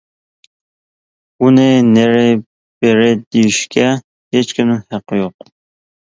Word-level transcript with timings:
ئۇنى 1.47 1.65
نېرى 1.89 2.23
بېرى 2.85 3.09
دېيىشكە 3.35 3.85
ھېچكىمنىڭ 4.37 4.81
ھەققى 4.95 5.21
يوق. 5.21 5.47